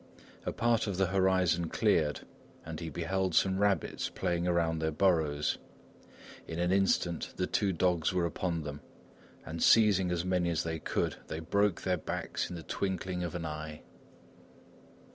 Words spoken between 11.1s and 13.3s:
they broke their backs in the twinkling